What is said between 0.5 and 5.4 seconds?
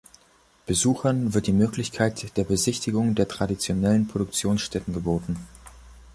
Besuchern wird die Möglichkeit der Besichtigung der traditionellen Produktionsstätten geboten.